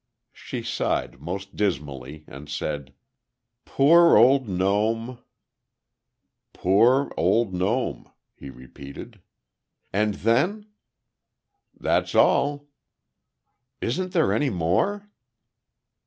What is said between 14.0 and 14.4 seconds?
there